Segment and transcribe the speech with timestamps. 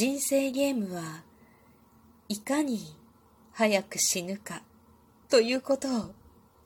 [0.00, 1.02] 人生ゲームは
[2.26, 2.96] いかに
[3.52, 4.62] 早く死ぬか
[5.28, 6.14] ということを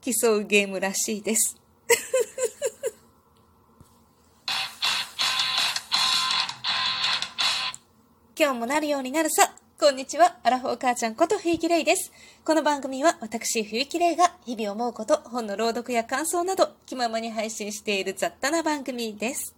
[0.01, 1.57] 競うゲームらしいです。
[8.39, 9.57] 今日もなるようになるさ。
[9.81, 10.39] こんにちは。
[10.45, 12.13] アラフォー母ちゃんこと冬木玲です。
[12.45, 19.57] この番組は私冬木玲が日々思うこと、本の朗読や感想など気ままに配信している雑多な番組です。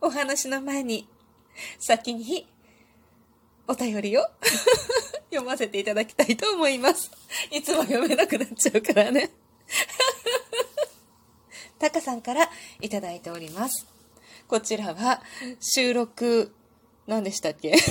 [0.00, 1.08] お話の前に、
[1.80, 2.46] 先に
[3.68, 4.22] お便りを
[5.30, 7.10] 読ませていただきたいと思います。
[7.50, 9.30] いつも読めなくなっちゃうからね。
[11.78, 12.50] タカさんから
[12.80, 13.86] いただいております。
[14.48, 15.22] こちらは
[15.60, 16.52] 収録、
[17.06, 17.76] 何でしたっけ？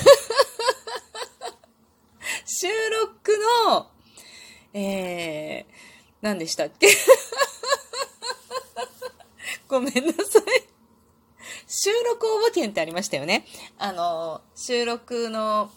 [2.45, 3.37] 収録
[3.67, 3.89] の、
[4.73, 5.65] えー、
[6.21, 6.89] 何でしたっけ？
[9.67, 10.43] ごめんなさい。
[11.67, 13.45] 収録応募券ってありましたよね。
[13.77, 15.69] あの、収録の、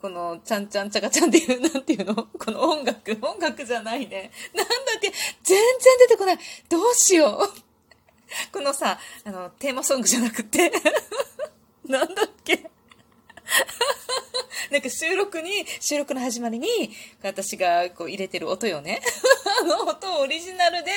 [0.00, 2.14] この、ちゃんちゃんちゃかちゃんっていう、なんていうの？
[2.14, 4.30] この音楽、音楽じゃないね。
[4.54, 5.12] なんだっけ？
[5.42, 6.38] 全然出てこない。
[6.68, 8.52] どうしよう。
[8.52, 10.70] このさ、あの、テーマソングじゃなくて、
[11.88, 12.70] なんだっけ？
[14.70, 16.68] なんか収録に、収録の始まりに、
[17.22, 19.00] 私がこう入れてる音よね。
[19.60, 20.92] あの音をオリジナルで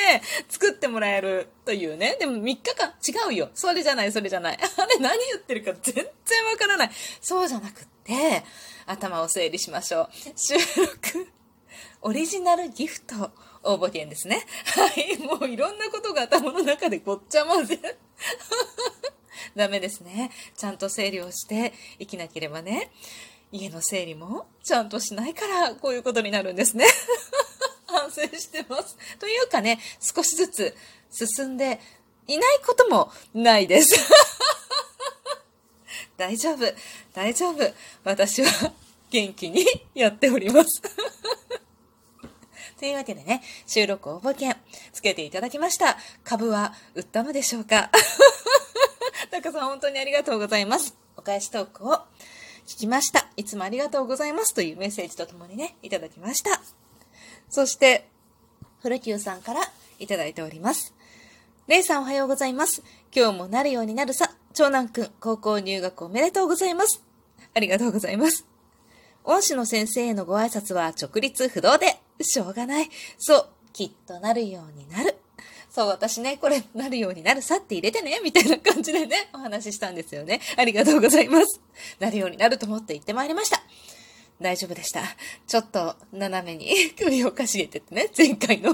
[0.50, 2.18] 作ってもらえるというね。
[2.20, 3.50] でも3日間、違うよ。
[3.54, 4.60] それじゃない、それじゃない。
[4.78, 6.06] あれ何言ってるか全然
[6.46, 6.92] わからない。
[7.22, 8.44] そうじゃなくって、
[8.86, 10.10] 頭を整理しましょう。
[10.36, 11.28] 収録、
[12.02, 13.32] オリジナルギフト
[13.64, 14.46] 応募券ですね。
[14.66, 15.18] はい。
[15.18, 17.80] もういろんなことが頭の中でごっちゃ混ぜ。
[19.56, 20.32] ダメですね。
[20.58, 22.92] ちゃんと整理をして生きなければね。
[23.52, 26.86] 家の整理もちゃんとしないからこういうことになるんですね。
[27.86, 28.98] 反省してます。
[29.20, 30.76] というかね、少しずつ
[31.12, 31.80] 進んで
[32.28, 33.88] いないこともないです。
[36.18, 36.74] 大丈夫、
[37.14, 37.74] 大丈夫。
[38.04, 38.72] 私は
[39.10, 40.82] 元気にやっております。
[42.80, 44.56] というわけでね、収録応募券
[44.92, 45.98] つけていただきました。
[46.24, 47.92] 株は売ったのでしょうか？
[49.42, 50.96] タカさん本当にありがとうございます。
[51.18, 51.94] お返しトークを
[52.68, 53.28] 聞きました。
[53.38, 56.62] いつもありがとうございますというメッセージとともにね、いただきました。
[57.50, 58.08] そして、
[58.84, 59.62] 古久さんから
[59.98, 60.94] いただいております。
[61.66, 62.84] レイさんおはようございます。
[63.16, 64.32] 今日もなるようになるさ。
[64.54, 67.04] 長男くん、高校入学おめでとうございます。
[67.56, 68.46] ありがとうございます。
[69.24, 72.90] 恩師の先生へのご挨拶は直立不動で、しょうがない。
[73.18, 75.11] そう、きっとなるようになる。
[75.72, 80.42] そう、私ね、これ、なるようになるさって入れてね、みたいな感じでね、お話ししたんですよね。
[80.58, 81.62] ありがとうございます。
[81.98, 83.62] なるようになると思って行ってまいりました。
[84.42, 85.04] 大丈夫でした。
[85.48, 88.74] ちょっと、斜めに 首をかしげててね、前回の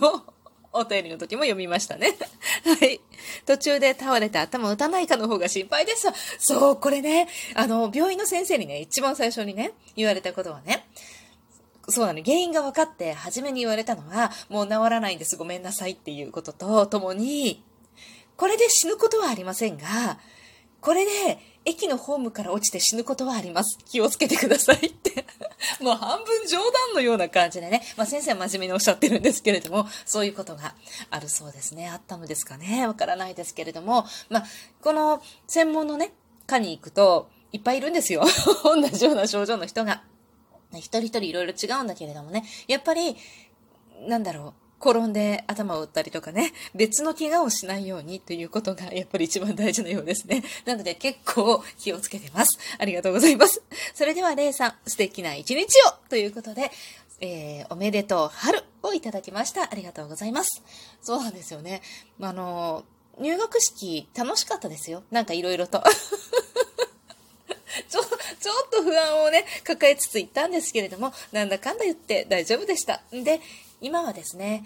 [0.73, 2.15] お便りの時も読みましたね。
[2.65, 2.99] はい。
[3.45, 6.07] 途中で倒れて頭打たないかの方が心配です。
[6.39, 10.87] そう、これね、あの、病院の先生にね、一番最初にね、言われたことはね、
[11.89, 17.63] そうなの、原因が分かって、初めに言われたのは、もう治らないんです、ごめんなさいっていうことと、ともに、
[18.35, 20.19] これで死ぬことはありませんが、
[20.81, 23.77] これで、駅のホームから落ちて死ぬことはあります。
[23.85, 25.25] 気をつけてくださいって。
[25.81, 27.83] もう半分冗談のような感じでね。
[27.97, 30.75] まあ先生は真面目におっしゃってるんですけれども、そういうことが
[31.09, 31.89] あるそうですね。
[31.89, 32.87] あったのですかね。
[32.87, 34.05] わからないですけれども。
[34.29, 34.45] まあ、
[34.81, 36.13] この専門のね、
[36.45, 38.23] 科に行くと、いっぱいいるんですよ。
[38.63, 40.03] 同じような症状の人が。
[40.73, 42.43] 一人一人いろいろ違うんだけれどもね。
[42.67, 43.15] やっぱり、
[44.07, 44.67] なんだろう。
[44.79, 50.43] 転んで頭を打ったりとかね、別の怪我をしないようにということがやっぱり一番大事なようですね。
[50.65, 52.59] なので結構気をつけてます。
[52.77, 53.63] ありがとうございます。
[53.95, 56.71] それではレイさん、素敵な一日をということで、
[57.19, 59.63] えー、おめでとう春をいただきました。
[59.63, 60.61] ありがとうございます。
[61.01, 61.81] そうなんですよね。
[62.21, 62.85] あの、
[63.19, 65.03] 入学式楽しかったですよ。
[65.09, 65.83] なんかいろいろと。
[68.47, 73.01] ちょ、っと不安をね、抱えつつ行ったんですけれども、なんだかんだ言って大丈夫でした。
[73.13, 73.41] んで、
[73.81, 74.63] 今はですね、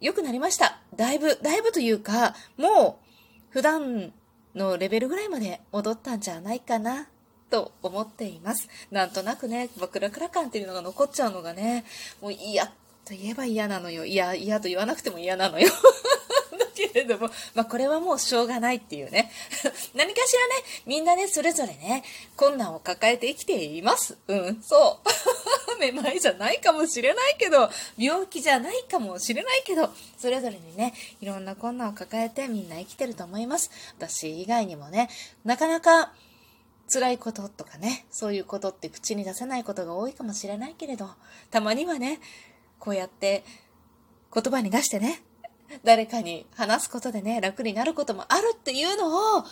[0.00, 0.78] 良くなりました。
[0.94, 4.12] だいぶ、だいぶというか、もう、普段
[4.54, 7.08] のレベルぐらいまで戻ったんじゃないかな、
[7.50, 8.68] と思っています。
[8.92, 11.84] なんとなくね、クラクラ感っていうのが残っちゃうのがね、
[12.20, 12.72] もう嫌と
[13.10, 14.04] 言えば嫌なのよ。
[14.04, 15.68] いや、嫌と言わなくても嫌なのよ。
[16.88, 19.30] けれども、まあこれはもうしょうがないっていうね。
[19.94, 20.54] 何かしらね、
[20.86, 22.02] みんなね、それぞれね、
[22.36, 24.16] 困難を抱えて生きています。
[24.28, 25.08] うん、そう。
[25.80, 33.70] めまいじゃないかもしれないけど、病気じゃないかもしれないけど、それぞれにね、いろんな困難を抱えてみんな生きてると思います。
[33.96, 35.08] 私以外にもね、
[35.44, 36.12] なかなか
[36.92, 41.08] 辛いこととかね、そういうことって口に出せないことが多いかもしれないけれど、
[41.50, 42.20] たまにはね、
[42.78, 43.44] こうやって
[44.32, 45.22] 言葉に出してね、
[45.84, 49.44] 誰かに話すことでね、楽になることもあるっていうのを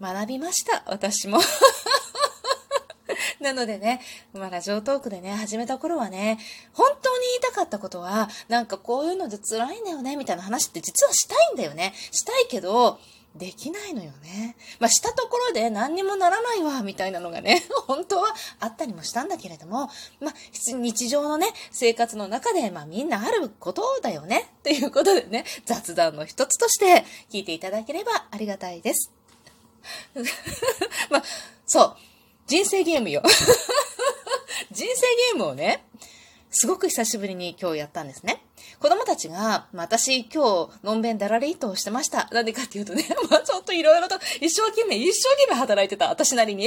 [0.00, 1.40] 学びました、私も。
[3.40, 4.00] なのでね、
[4.32, 6.38] まあラジオトークでね、始めた頃はね、
[6.72, 11.92] 本当に言いたかったことは、なんかこういうので辛いんだよね、みたいな話って実はしたいんだよね。
[12.10, 12.98] したいけど、
[13.34, 14.56] できないのよね。
[14.78, 19.90] まあ、したところで何にもならないわ、みたいなのがね、 本当はあったりもしたんだけれども、
[20.20, 29.10] まあ、日常のね、生活の中で、まあ、みんなあることだよね、っていうことでね、雑談の一つとして聞いていただければありがたいです。
[31.10, 31.24] まあ、
[31.66, 31.96] そう、
[32.46, 33.22] 人生ゲームよ。
[34.70, 35.84] 人生ゲームをね、
[36.50, 38.44] すごく久しぶりに今日やったんですね。
[38.84, 42.28] 子供たちが、まあ、私今日、のんべんだらりとしてました。
[42.30, 46.66] なんでかっていうとね、 まあ、ちょっといろいろと一生懸命、一生懸命働いてた、私なりに。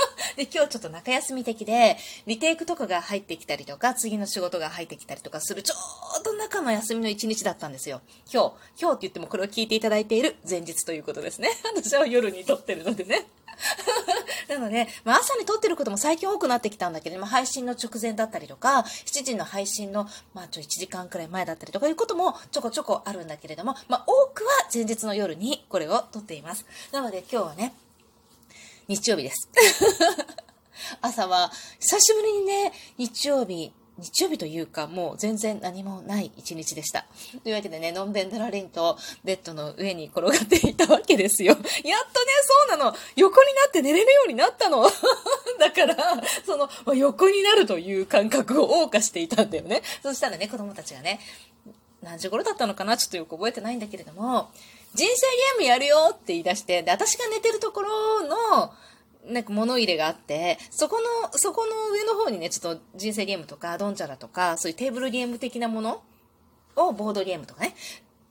[0.36, 5.74] で、今日ちょっと中休み的で、リテイクとかが入ってきたりとか、次の仕事が入ってきたりとかする、ちょ
[6.18, 8.00] うど中の休みの一日だったんですよ。
[8.32, 11.50] 今日、今日って言ってもこれを聞いていただいている前日ということですね。
[11.76, 13.26] 私は夜に撮ってるのでね。
[14.48, 26.64] なので、まあ、朝に撮ってることも最近多くなってきたんだけども、配信の直前だったりとか、7時の配信の、まあ、ちょ、1時間くらい前だったりとかいうこともちょこちょこあるんだけれども、まあ、多くは前日の夜にこれを撮っています。
[26.92, 27.74] なので今日はね、
[28.86, 29.48] 日曜日です。
[31.02, 37.04] 朝は、久しぶりにね、日曜日、日曜日というか、もう全然何もない一日でした。
[37.42, 41.52] というわけでね、のんべんだらりんとベッドの上に転がっていたわけですよ。
[41.52, 41.68] やっとね、
[42.68, 42.96] そうなの。
[43.16, 44.84] 横になって寝れるようになったの。
[45.58, 49.82] だから、そのま、横になるという感覚を謳歌していたんだよね。
[50.02, 51.20] そしたらね、子供たちがね、
[52.02, 52.96] 何時頃だったのかな？
[52.96, 54.50] ちょっとよく覚えてないんだけれども、
[54.94, 58.72] 人生ゲームやるよって言い出して、で、私が寝てるところの、
[59.26, 66.02] なんか物入れがあって、そこの、そこの上の方にね、ちょっと人生ゲームとか、ドンチャラとか、そういうテーブルゲーム的なもの
[66.76, 67.74] を、ボードゲームとかね。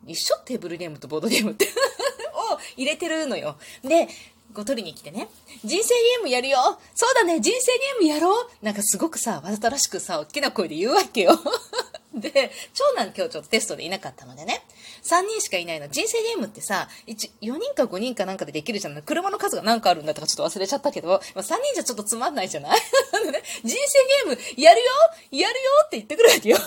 [0.06, 0.38] 一緒？
[0.46, 1.68] テーブルゲームとボードゲームって
[2.34, 3.58] を入れてるのよ。
[3.84, 4.08] で、
[4.54, 5.28] こう取りに来てね、
[5.64, 11.38] 人生ゲームやるよそうだね人生ゲームやろうなんかすごくさ、わざとらしくさ、大きな声で言うわけよ。
[12.22, 14.64] で、長男今日ちょっとテストでいなかったのでね、
[15.04, 15.88] 3人しかいないの。
[15.88, 19.04] 人生ゲームってさ、1、4人か5人かなんかでできるじゃない。
[19.04, 22.80] 車の数が何かあるんだとかちょっと忘れちゃったけど、まあ、3人じゃちょっとつまんないじゃない？
[23.64, 23.78] 人
[24.26, 24.86] 生ゲーム、やるよ？
[25.32, 25.72] やるよ？
[25.86, 26.58] って言ってくるわけよ。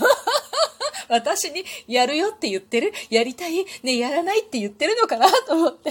[1.08, 2.92] 私に、やるよって言ってる？
[3.10, 3.66] やりたい？
[3.82, 5.90] ね、やらないって言ってるのかなと思って。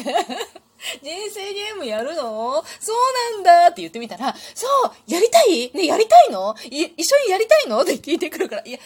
[1.04, 2.64] 人生ゲームやるの？
[2.80, 3.68] そうなんだ。
[3.68, 5.72] って言ってみたら、そう、やりたい？
[5.74, 6.56] ね、やりたいの？
[6.64, 7.82] 一緒にやりたいの？
[7.82, 8.80] って聞いてくるから、いや、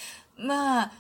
[0.43, 0.91] まあ、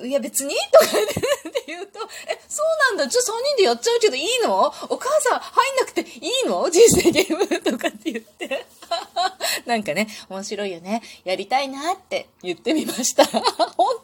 [0.00, 4.66] いや別にとかって言うと、え、そうなんだ、ちょ、3人でやっちゃうけどいいの？
[4.88, 6.04] お母さん入んなくてい
[6.44, 6.68] いの？
[6.70, 8.66] 人生ゲームとかって言って。
[9.66, 11.02] なんかね、面白いよね。
[11.24, 13.24] やりたいなって言ってみました。
[13.28, 13.40] 本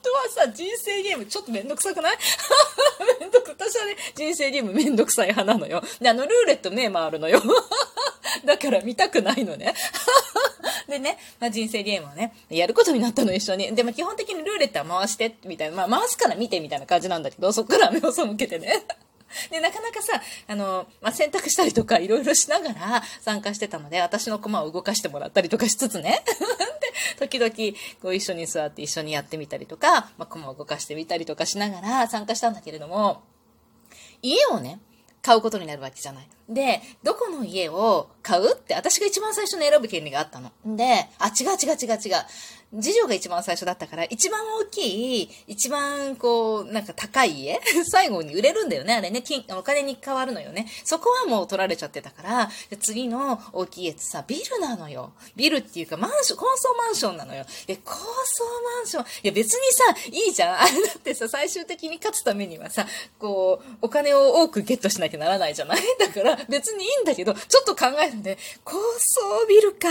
[0.03, 2.17] 当はさ、人生ゲームちょっとめんどくさくない？
[3.21, 5.83] めんどく、私はね、人生ゲームめんどくさい派なのよ。
[6.01, 7.43] で、あの、ルーレット目回るのよ。
[8.45, 9.75] だから見たくないのね。
[10.89, 13.75] でね、まあ、人生ゲームをね、やることになったの一緒に。
[13.75, 18.85] でも基本的にルーレットは回して、みたいな、まあ、回すから見てみたいな感じなんだけど、そっから目を背けてね。
[19.51, 26.25] で、なかなかさ、あの、まあ、選択したりとかいろいろしながら参加してたので、私の駒を動かしてもらったりとかしつつね。
[27.21, 33.23] で、時々、こう一緒に座って一緒にやってみたりとか、まあ、駒を動かしてみたりとかしながら参加したんだけれども、
[34.23, 34.81] 家をね、
[35.23, 36.29] 買うことになるわけじゃない。
[36.49, 40.53] で、どこの家を買うって私が一番最初に選ぶ権利があったの。
[40.67, 42.25] で、あ、違う違う違う違う。
[42.83, 47.59] 次女が一番最初だったから、一番大きい、一番こう、なんか高い家？
[47.91, 49.23] 最後に売れるんだよね、あれね。
[49.23, 50.71] 金、お金に変わるのよね。
[50.85, 55.13] そこはもう取られちゃってたから、次の大きい家ってさ、ビルなのよ。
[55.35, 57.47] ビルっていうか、マンション、高層マンションなのよ。
[57.67, 58.05] で、高層
[58.77, 60.61] マンション、いや別にさ、いいじゃん。
[60.61, 62.87] あ れだってさ、最終的に勝つためにはさ、
[63.19, 65.81] こう、お金を多くゲットしなきゃならないじゃない？
[65.99, 69.89] だから、別にいいんだけど、ちょっと考えんで、高層ビルか。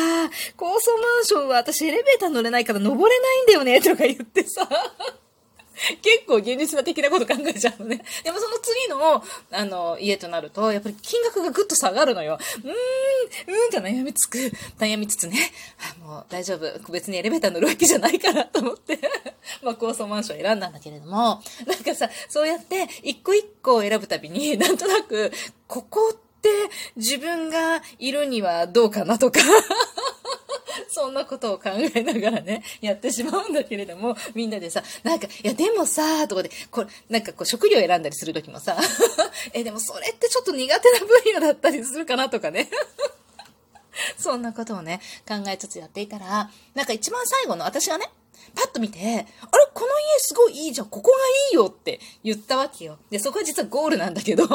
[0.56, 4.68] 高層マンションは私エレベーター乗れないから登れないんだよね、とか言ってさ。
[6.02, 8.04] 結構現実的なこと考えちゃうのね。
[8.24, 12.40] でもその次の、あの、家となると、やっぱり金額がぐっと下がるのよ。
[12.64, 14.38] うーん、うーんと悩みつく、
[14.80, 15.38] 悩みつつね、
[16.02, 16.92] あもう大丈夫。
[16.92, 19.00] 別にエレベーター乗るわけじゃないからと思って、
[19.62, 25.32] まあ高層マンション選んだんだけれども、なんかさ、そうやって一個一個を選ぶたびに、なんとなく、
[25.68, 26.27] ここって
[26.96, 29.40] 自分がいるにはどうかなとか
[30.90, 38.78] そんなことを考えながらね、やってしまうんだけれども、みんなでさ、なんか、いや、でもさ、とかで、これ、なんかこう、食料選んだりするときもさ、
[39.54, 42.70] え、でもそれってちょっと苦手な分野だったりするかなとかね。
[44.18, 48.10] そんなことをね、考えつつやっていたら、なんか一番最後の私がね、
[48.56, 52.98] パッと見て、あれこの家すごいいいじゃん、ここがいいよって言ったわけよ。
[53.10, 54.48] で、そこは実はゴールなんだけど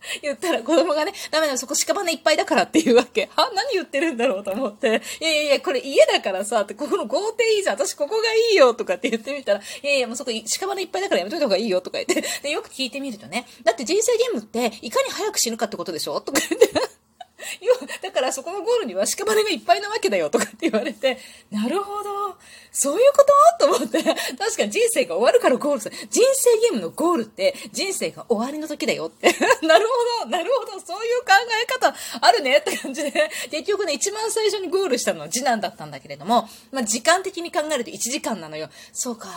[0.22, 3.28] 言ったら子供がね、ダメだよ、そこ屍いっぱいだからって言うわけ。
[3.36, 3.50] は？
[3.54, 5.02] 何言ってるんだろうと思って。
[5.20, 7.76] いやいやいや、これ家だからさ、って、ここの豪邸いいじゃん。
[7.76, 12.24] 私ここがいいよとかって言ってみたら、いやいや、もうそこ屍いっぱいだからやめといた方がいいよとか言って。
[12.42, 16.20] で、よく聞いてみるとね、だって人生ゲームっていかに早く死ぬかってことでしょ？
[16.20, 16.99] とか言って。
[18.02, 21.18] だからそこのゴールには屍がいっぱいなわけだよとかって言われて、
[21.50, 22.36] なるほど。
[22.72, 23.24] そういうこ
[23.58, 23.66] と？
[23.66, 25.96] と思って、確かに人生が終わるからゴールする。
[26.10, 29.28] 人生ゲームのゴールって人生が終わりの時だよって。
[29.66, 29.86] なる
[30.20, 31.28] ほど、なるほど、そういう考
[31.62, 38.68] え方あるねって感じで、結局ね、一番最初にゴールしたのは次男だったんだけれども、まあ時間的に考えると1時間なのよ。
[38.92, 39.28] そうか。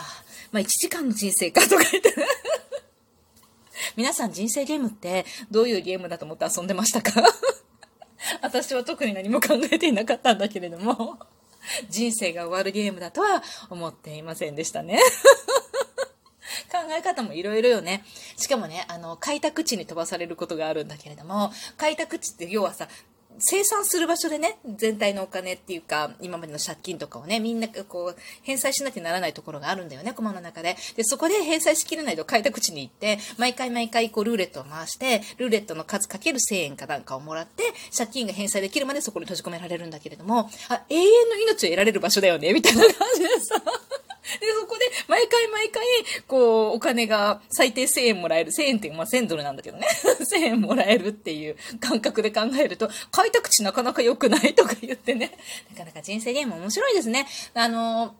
[0.52, 2.14] まあ1時間の人生かとか言って。
[3.96, 7.22] 皆さん人生ゲームってどういうゲームだと思って遊んでましたか？
[8.42, 11.18] 私は特に何も考えていなかったんだけれども、
[11.88, 15.00] 人生が終わるゲームだとは思っていませんでしたね。
[16.70, 18.04] 考え方もいろいろよね。
[18.36, 22.88] しかもね、あの、開拓地に飛ばされることがあるんだけれども、開拓地って要はさ、
[23.38, 30.76] 生産する場所でね、全体のお金っていうか、今までの借金とかをね、みんなこう、返済しなきゃならないところがあるんだよね、コマの中で。
[30.96, 37.64] で、そこで返済しきれないと開拓地に行って、毎回毎回こう、ルーレットを回して、ルーレットの数かける1000円かなんかをもらって、
[37.96, 43.62] 借金が返済できるまでそこに閉じ込められるんだけれども、あ、永遠の命を得られる場所だよね、みたいな感じでさ。
[44.40, 45.84] で、そこで、毎回毎回、
[46.26, 48.52] こう、お金が最低1000円もらえる。
[48.52, 49.86] 1000円って、まあ1000ドルなんだけどね。
[50.32, 55.36] 1000円もらえるっていう感覚で考えると、開拓地なかなか良くないとか言ってね。
[55.70, 57.26] なかなか人生ゲーム面白いですね。
[57.54, 58.14] あの、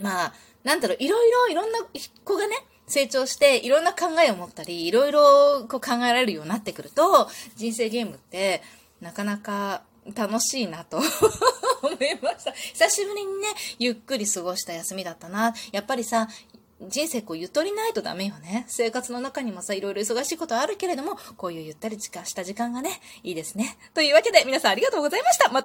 [0.00, 1.78] まあ、なんだろう、いろいろ、いろんな
[2.24, 2.56] 子がね、
[2.86, 8.62] 成長して、いろんな考えを持ったり、いろいろこう考えられるようになってくると、人生ゲームって、
[9.00, 9.82] なかなか
[10.14, 11.00] 楽しいなと
[11.82, 12.52] 思いました。
[12.52, 13.48] 久しぶりにね、
[13.78, 15.54] ゆっくり過ごした休みだったな。
[15.72, 16.28] やっぱりさ、
[16.88, 18.64] 人生こうゆとりないとダメよね。
[18.66, 23.76] 生活の中にもさ、いろいろ忙しいことあるけれども、こういうゆったりした時間がね、いいですね。
[23.94, 25.48] というわけで皆さんありがとうございました。
[25.50, 25.60] また